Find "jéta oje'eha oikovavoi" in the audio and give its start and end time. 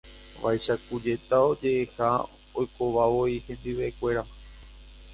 1.03-3.33